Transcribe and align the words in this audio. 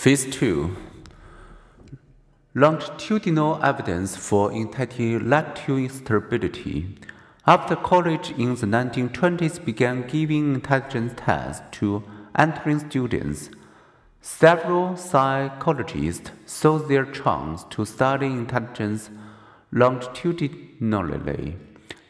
Phase 0.00 0.30
2 0.30 0.76
Longitudinal 2.54 3.58
evidence 3.64 4.14
for 4.14 4.52
intellectual 4.52 5.88
stability. 5.88 6.96
After 7.48 7.74
college 7.74 8.30
in 8.30 8.54
the 8.54 8.68
1920s 8.68 9.64
began 9.64 10.06
giving 10.06 10.54
intelligence 10.54 11.14
tests 11.16 11.64
to 11.78 12.04
entering 12.36 12.78
students, 12.78 13.50
several 14.20 14.96
psychologists 14.96 16.30
saw 16.46 16.78
their 16.78 17.04
chance 17.04 17.64
to 17.70 17.84
study 17.84 18.26
intelligence 18.26 19.10
longitudinally. 19.72 21.56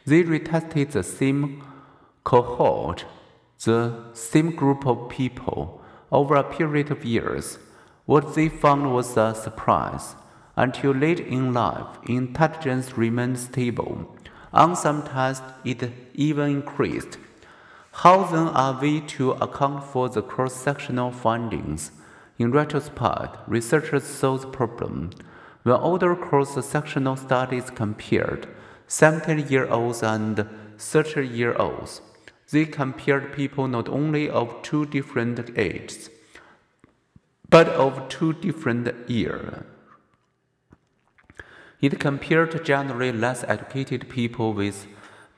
They 0.04 0.24
retested 0.24 0.90
the 0.90 1.02
same 1.02 1.64
cohort, 2.22 3.06
the 3.64 4.10
same 4.12 4.54
group 4.54 4.86
of 4.86 5.08
people, 5.08 5.80
over 6.12 6.34
a 6.34 6.44
period 6.44 6.90
of 6.90 7.06
years. 7.06 7.58
What 8.08 8.34
they 8.34 8.48
found 8.48 8.94
was 8.94 9.18
a 9.18 9.34
surprise. 9.34 10.16
Until 10.56 10.92
late 10.92 11.20
in 11.20 11.52
life, 11.52 11.98
intelligence 12.06 12.96
remained 12.96 13.38
stable. 13.38 14.16
On 14.50 14.74
some 14.74 15.02
tests, 15.02 15.44
it 15.62 15.92
even 16.14 16.48
increased. 16.48 17.18
How 17.92 18.24
then 18.24 18.48
are 18.48 18.80
we 18.80 19.02
to 19.18 19.32
account 19.32 19.84
for 19.84 20.08
the 20.08 20.22
cross 20.22 20.54
sectional 20.54 21.12
findings? 21.12 21.92
In 22.38 22.50
retrospect, 22.50 23.46
researchers 23.46 24.04
saw 24.04 24.38
the 24.38 24.46
problem. 24.46 25.10
When 25.64 25.76
older 25.76 26.16
cross 26.16 26.54
sectional 26.64 27.16
studies 27.16 27.68
compared 27.68 28.48
70 28.86 29.42
year 29.52 29.68
olds 29.68 30.02
and 30.02 30.48
30 30.78 31.26
year 31.26 31.54
olds, 31.58 32.00
they 32.52 32.64
compared 32.64 33.34
people 33.34 33.68
not 33.68 33.86
only 33.90 34.30
of 34.30 34.62
two 34.62 34.86
different 34.86 35.50
ages, 35.58 36.08
but 37.48 37.68
of 37.68 38.08
two 38.08 38.32
different 38.34 39.08
years. 39.08 39.64
It 41.80 42.00
compared 42.00 42.64
generally 42.64 43.12
less 43.12 43.44
educated 43.44 44.08
people 44.08 44.52
with 44.52 44.86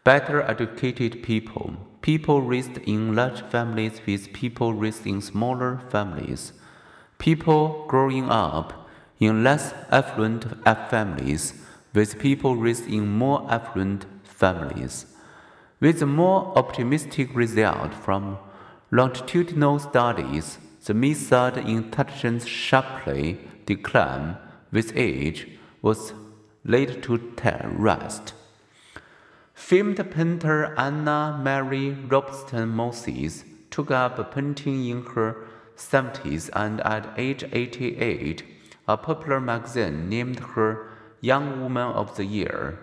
better 0.05 0.43
educated 0.43 1.23
people, 1.23 1.77
people 2.01 2.41
raised 2.41 2.79
in 2.79 3.15
large 3.15 3.43
families 3.43 4.01
with 4.07 4.33
people 4.33 4.73
raised 4.73 5.07
in 5.07 5.21
smaller 5.21 5.81
families, 5.91 6.55
people 7.19 7.85
growing 7.87 8.31
up 8.31 8.89
in 9.19 9.45
less 9.45 9.75
affluent 9.91 10.47
families 10.89 11.53
with 11.93 12.19
people 12.19 12.57
raised 12.57 12.87
in 12.87 13.07
more 13.07 13.47
affluent 13.51 14.07
families. 14.25 15.07
With 15.81 16.03
more 16.03 16.57
optimistic 16.57 17.35
result 17.35 17.95
from 17.95 18.39
longitudinal 18.91 19.79
studies, 19.79 20.59
the 20.87 20.95
that 21.29 21.59
intelligence 21.59 22.47
sharply 22.47 23.39
declined 23.67 24.37
with 24.73 24.97
age 24.97 25.47
was 25.83 26.13
laid 26.65 27.03
to 27.03 27.19
rest. 27.79 28.33
Famed 29.53 29.99
painter 30.11 30.75
Anna 30.79 31.39
Mary 31.43 31.91
Robson 31.91 32.71
Moses 32.71 33.45
took 33.71 33.91
up 33.91 34.35
painting 34.35 34.89
in 34.89 35.05
her 35.05 35.47
70s 35.77 36.51
and 36.55 36.81
at 36.81 37.13
age 37.17 37.45
88, 37.53 38.43
a 38.89 38.97
popular 38.97 39.41
magazine 39.41 40.09
named 40.09 40.41
her 40.41 40.91
Young 41.21 41.61
Woman 41.61 41.93
of 41.93 42.17
the 42.17 42.25
Year. 42.25 42.79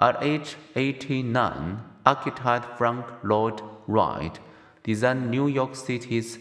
At 0.00 0.22
age 0.22 0.56
89, 0.76 1.80
architect 2.06 2.78
Frank 2.78 3.06
Lloyd 3.22 3.60
Wright 3.86 4.38
designed 4.82 5.30
New 5.30 5.46
York 5.46 5.74
City's 5.74 6.38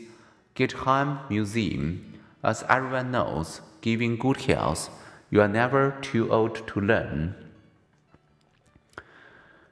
Guggenheim 0.56 1.20
Museum. 1.30 2.20
As 2.44 2.64
everyone 2.70 3.12
knows, 3.12 3.62
giving 3.82 4.18
good 4.18 4.42
health 4.42 4.90
you 5.30 5.42
are 5.42 5.48
never 5.48 5.98
too 6.02 6.32
old 6.32 6.68
to 6.68 6.82
learn. 6.82 7.36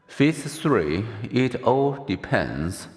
Phase 0.07 0.59
3 0.59 1.05
It 1.31 1.63
all 1.63 2.05
depends. 2.05 2.87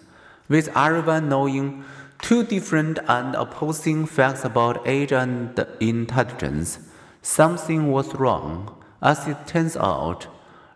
With 0.48 0.68
everyone 0.76 1.28
knowing 1.28 1.84
two 2.20 2.44
different 2.44 2.98
and 3.08 3.34
opposing 3.34 4.06
facts 4.06 4.44
about 4.44 4.86
age 4.86 5.12
and 5.12 5.66
intelligence, 5.80 6.78
something 7.22 7.90
was 7.90 8.14
wrong. 8.14 8.76
As 9.02 9.26
it 9.26 9.46
turns 9.46 9.76
out, 9.76 10.26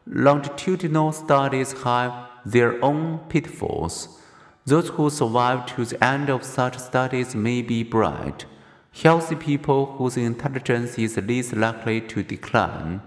longitudinal 0.07 1.13
studies 1.13 1.73
have 1.83 2.29
their 2.47 2.83
own 2.85 3.19
pitfalls. 3.29 4.21
Those 4.67 4.89
who 4.89 5.11
survive 5.11 5.67
to 5.75 5.85
the 5.85 6.03
end 6.03 6.31
of 6.31 6.43
such 6.43 6.79
studies 6.79 7.35
may 7.35 7.63
be 7.63 7.83
bright 7.83 8.47
healthy 9.03 9.35
people 9.35 9.87
whose 9.97 10.17
intelligence 10.17 10.97
is 10.99 11.17
least 11.17 11.53
likely 11.55 12.01
to 12.01 12.23
decline, 12.23 13.03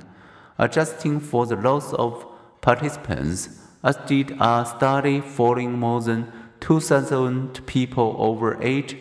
adjusting 0.58 1.20
for 1.20 1.46
the 1.46 1.56
loss 1.56 1.94
of 1.94 2.26
participants, 2.60 3.62
as 3.84 3.96
did 4.06 4.32
a 4.40 4.66
study 4.66 5.22
following 5.22 5.72
more 5.72 6.02
than 6.02 6.32
2,000 6.60 7.66
people 7.66 8.16
over 8.20 8.62
age 8.62 8.98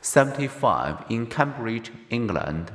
75 0.00 1.04
in 1.08 1.26
Cambridge, 1.26 1.92
England, 2.10 2.72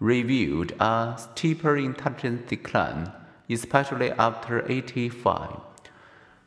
revealed 0.00 0.72
a 0.80 1.14
steeper 1.18 1.76
intelligence 1.76 2.48
decline, 2.48 3.12
especially 3.50 4.10
after 4.12 4.64
85. 4.70 5.71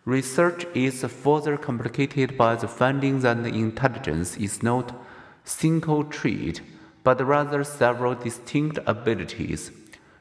Research 0.05 0.67
is 0.75 1.03
further 1.03 1.57
complicated 1.57 2.37
by 2.37 2.55
the 2.55 2.67
finding 2.67 3.21
that 3.21 3.43
intelligence 3.43 4.37
is 4.37 4.61
not 4.61 4.93
single 5.43 6.03
trait, 6.03 6.61
but 7.03 7.25
rather 7.25 7.63
several 7.63 8.13
distinct 8.13 8.77
abilities. 8.85 9.71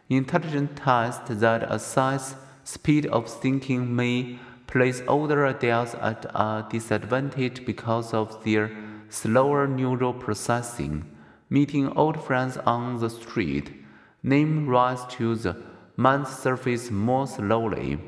Intelligent 0.08 0.76
tests 0.76 1.28
that 1.28 1.70
assess 1.70 2.34
speed 2.64 3.04
of 3.06 3.28
thinking 3.28 3.94
may 3.94 4.38
place 4.66 5.02
older 5.06 5.44
adults 5.44 5.94
at 6.00 6.24
a 6.34 6.66
disadvantage 6.70 7.66
because 7.66 8.14
of 8.14 8.42
their 8.42 8.70
slower 9.10 9.66
neural 9.66 10.14
processing. 10.14 11.04
Meeting 11.50 11.88
old 11.90 12.24
friends 12.24 12.56
on 12.56 13.00
the 13.00 13.10
street, 13.10 13.70
name 14.22 14.66
rise 14.66 15.04
to 15.10 15.34
the 15.34 15.56
mind's 15.96 16.30
surface 16.30 16.90
more 16.90 17.26
slowly, 17.26 17.98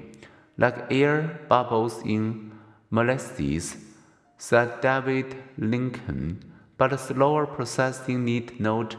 like 0.59 0.91
air 0.91 1.41
bubbles 1.49 2.03
in 2.05 2.53
molasses, 2.91 3.77
said 4.39 4.81
David 4.81 5.37
Lykken 5.59 6.43
but 6.79 6.99
slower 7.01 7.47
processing 7.47 8.25
need 8.25 8.61
not 8.61 8.97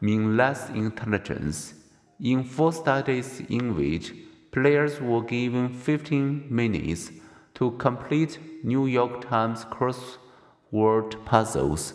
mean 0.00 0.36
less 0.36 0.68
intelligence. 0.70 1.74
In 2.20 2.42
four 2.44 2.72
studies 2.72 3.40
in 3.48 3.76
which 3.76 4.14
players 4.50 5.00
were 5.00 5.22
given 5.22 5.68
15 5.68 6.46
minutes 6.50 7.10
to 7.54 7.72
complete 7.72 8.38
New 8.64 8.86
York 8.86 9.28
Times 9.28 9.64
crossword 9.66 11.24
puzzles, 11.24 11.94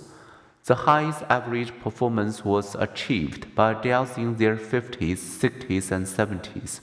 the 0.65 0.75
highest 0.75 1.23
average 1.29 1.77
performance 1.79 2.45
was 2.45 2.75
achieved 2.75 3.53
by 3.53 3.71
adults 3.71 4.17
in 4.17 4.37
their 4.37 4.55
50s, 4.55 5.17
60s, 5.17 5.91
and 5.91 6.05
70s. 6.05 6.79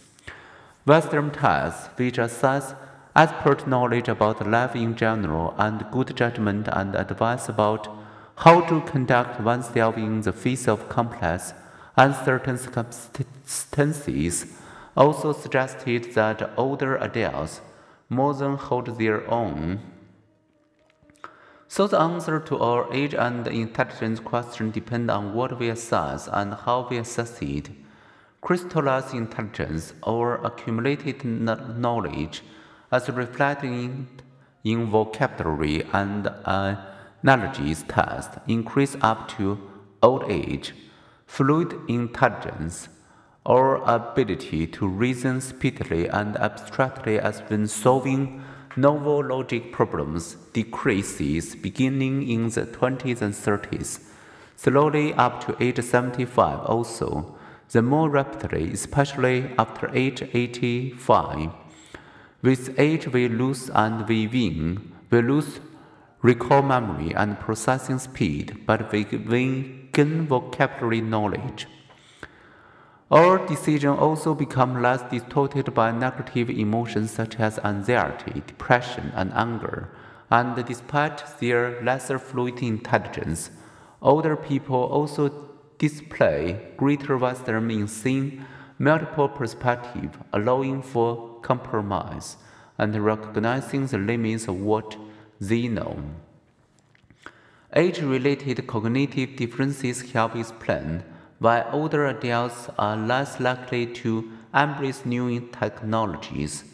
Western 0.87 1.31
tests, 1.31 1.89
which 1.97 2.19
assess 2.19 2.75
expert 3.15 3.67
knowledge 3.67 4.09
about 4.09 4.47
life 4.47 4.75
in 4.75 4.97
general 4.97 5.55
and 5.59 5.85
good 5.91 6.17
judgment 6.17 6.69
and 6.73 6.95
advice 6.95 7.49
about 7.49 7.89
how 8.37 8.61
to 8.63 8.81
conduct 8.83 9.41
oneself 9.41 9.97
in 9.97 10.23
the 10.23 10.33
face 10.33 10.67
of 10.67 10.89
complex, 10.89 11.53
uncertain 11.97 12.57
circumstances 12.57 14.47
also 14.97 15.33
suggested 15.33 16.15
that 16.15 16.51
older 16.57 16.97
adults 16.97 17.61
more 18.09 18.33
than 18.35 18.57
hold 18.57 18.99
their 18.99 19.31
own. 19.31 19.81
So 21.69 21.87
the 21.87 22.01
answer 22.01 22.41
to 22.41 22.59
our 22.59 22.93
age 22.93 23.15
and 23.15 23.47
intelligence 23.47 24.19
question 24.19 24.71
depend 24.71 25.11
on 25.11 25.35
what 25.35 25.59
we 25.61 25.69
assess 25.69 26.27
and 26.27 26.55
how 26.55 26.89
we 26.91 26.97
assess 26.97 27.41
it. 27.43 27.71
Crystallized 28.41 29.15
intelligence 29.15 29.93
or 30.03 30.37
accumulated 30.45 31.25
knowledge 31.25 32.43
as 32.91 33.09
reflected 33.09 34.07
in 34.65 34.87
vocabulary 34.87 35.83
and 35.93 36.27
uh, 36.27 36.77
analogies 37.23 37.85
test 37.85 38.31
increase 38.49 38.97
up 39.03 39.29
to 39.29 39.59
old 40.03 40.25
age, 40.31 40.75
fluid 41.27 41.75
intelligence, 41.89 42.89
or 43.45 43.77
ability 43.85 44.67
to 44.67 44.87
reason 44.87 45.41
speedily 45.41 46.09
and 46.09 46.37
abstractly 46.37 47.19
as 47.19 47.41
when 47.49 47.67
solving 47.67 48.43
novel 48.77 49.25
logic 49.25 49.73
problems 49.73 50.35
decreases 50.53 51.57
beginning 51.57 52.29
in 52.29 52.49
the 52.51 52.63
20s 52.67 53.21
and 53.23 53.35
30s, 53.35 54.01
slowly 54.57 55.13
up 55.15 55.45
to 55.45 55.57
age 55.63 55.83
75 55.83 56.61
also, 56.61 57.37
the 57.73 57.83
more 57.83 58.11
rapidly, 58.11 58.73
especially 58.73 59.51
after 59.59 59.91
age 59.95 60.23
85. 60.23 61.51
With 62.43 62.79
age 62.79 63.09
we 63.09 63.29
lose 63.29 63.71
and 63.71 64.09
we 64.09 64.27
win, 64.27 64.93
we 65.11 65.23
lose 65.23 65.61
recall 66.23 66.63
memory 66.63 67.15
and 67.15 67.39
processing 67.39 67.99
speed, 67.99 68.63
but 68.67 68.91
we 68.93 69.05
gain 69.05 70.27
vocabulary 70.27 71.01
knowledge. 71.01 71.67
Our 73.11 73.45
decisions 73.47 73.99
also 73.99 74.35
become 74.35 74.81
less 74.83 75.03
distorted 75.11 75.75
by 75.75 75.91
negative 75.91 76.49
emotions 76.49 77.11
such 77.11 77.41
as 77.41 77.59
anxiety, 77.61 78.43
depression, 78.47 79.13
and 79.17 79.33
anger. 79.35 79.91
And 80.31 80.65
despite 80.65 81.25
their 81.41 81.83
lesser 81.83 82.21
fluid 82.21 82.63
intelligence, 82.63 83.51
older 84.01 84.37
people 84.37 84.77
also 84.77 85.50
display 85.81 86.61
greater 86.77 87.17
wisdom 87.17 87.71
in 87.71 87.89
seeing 87.89 88.45
multiple 88.79 89.29
perspectives, 89.29 90.17
allowing 90.33 90.83
for 90.83 91.41
compromise 91.41 92.37
and 92.79 92.95
recognizing 93.05 93.87
the 93.87 93.99
limits 93.99 94.47
of 94.47 94.61
what 94.61 94.97
they 95.41 95.67
know. 95.67 95.97
Age 97.75 98.01
related 98.01 98.67
cognitive 98.67 99.37
differences 99.37 100.13
help 100.13 100.37
explain 100.37 101.03
why 101.39 101.65
older 101.73 102.07
adults 102.07 102.69
are 102.79 102.97
less 102.97 103.41
likely 103.41 103.87
to 103.87 104.31
embrace 104.55 105.07
new 105.07 105.41
technologies. 105.51 106.65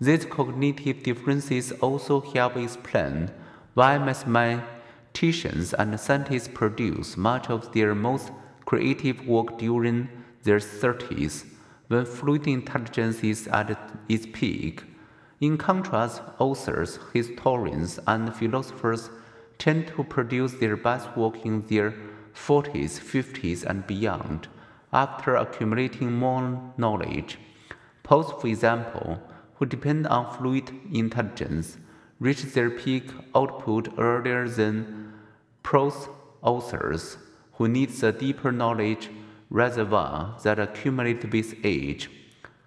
These 0.00 0.26
cognitive 0.26 1.02
differences 1.02 1.72
also 1.72 2.20
help 2.20 2.56
explain 2.56 3.30
why 3.74 3.98
mathematicians 3.98 5.74
and 5.74 5.98
scientists 5.98 6.48
produce 6.48 7.16
much 7.16 7.50
of 7.50 7.72
their 7.72 7.94
most 7.94 8.30
creative 8.64 9.26
work 9.26 9.58
during 9.58 10.08
their 10.42 10.58
30s, 10.58 11.44
when 11.88 12.04
fluid 12.04 12.46
intelligence 12.46 13.22
is 13.22 13.46
at 13.48 13.78
its 14.08 14.26
peak. 14.32 14.84
In 15.40 15.58
contrast, 15.58 16.22
authors, 16.38 16.98
historians, 17.12 17.98
and 18.06 18.34
philosophers 18.34 19.10
tend 19.58 19.88
to 19.88 20.04
produce 20.04 20.54
their 20.54 20.76
best 20.76 21.16
work 21.16 21.44
in 21.44 21.62
their 21.66 21.94
40s, 22.34 22.98
50s, 23.00 23.64
and 23.64 23.86
beyond, 23.86 24.48
after 24.92 25.36
accumulating 25.36 26.12
more 26.12 26.72
knowledge. 26.76 27.38
Poets, 28.02 28.32
for 28.40 28.46
example, 28.46 29.20
who 29.54 29.66
depend 29.66 30.06
on 30.06 30.36
fluid 30.36 30.70
intelligence, 30.92 31.78
reach 32.20 32.42
their 32.42 32.70
peak 32.70 33.10
output 33.34 33.88
earlier 33.98 34.48
than 34.48 35.12
prose 35.62 36.08
authors, 36.42 37.18
who 37.56 37.68
need 37.68 37.90
the 37.90 38.12
deeper 38.12 38.50
knowledge 38.50 39.10
reservoir 39.50 40.36
that 40.42 40.58
accumulates 40.58 41.26
with 41.26 41.54
age. 41.62 42.10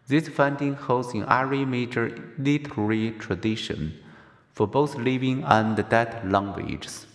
This 0.08 0.30
finding 0.30 0.76
holds 0.76 1.14
in 1.14 1.26
every 1.28 1.66
major 1.66 2.34
literary 2.38 3.12
tradition, 3.12 4.00
for 4.54 4.68
both 4.68 4.96
living 4.96 5.44
and 5.44 5.76
dead 5.90 6.32
languages. 6.32 7.07